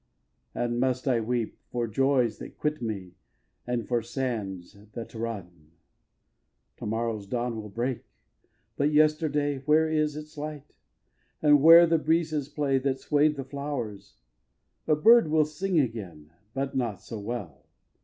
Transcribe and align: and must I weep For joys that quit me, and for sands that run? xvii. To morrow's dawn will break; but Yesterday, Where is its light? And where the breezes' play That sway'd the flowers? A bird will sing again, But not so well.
and 0.55 0.79
must 0.79 1.07
I 1.07 1.21
weep 1.21 1.59
For 1.71 1.85
joys 1.85 2.39
that 2.39 2.57
quit 2.57 2.81
me, 2.81 3.11
and 3.67 3.87
for 3.87 4.01
sands 4.01 4.75
that 4.93 5.13
run? 5.13 5.43
xvii. 5.43 5.77
To 6.77 6.85
morrow's 6.87 7.27
dawn 7.27 7.61
will 7.61 7.69
break; 7.69 8.03
but 8.75 8.91
Yesterday, 8.91 9.59
Where 9.59 9.87
is 9.87 10.15
its 10.15 10.39
light? 10.39 10.73
And 11.39 11.61
where 11.61 11.85
the 11.85 11.99
breezes' 11.99 12.49
play 12.49 12.79
That 12.79 12.97
sway'd 12.99 13.35
the 13.35 13.43
flowers? 13.45 14.15
A 14.87 14.95
bird 14.95 15.27
will 15.29 15.45
sing 15.45 15.79
again, 15.79 16.31
But 16.55 16.75
not 16.75 16.99
so 17.03 17.19
well. 17.19 17.67